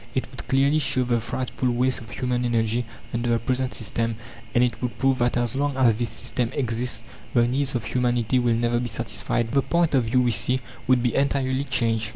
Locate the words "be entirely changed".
11.03-12.09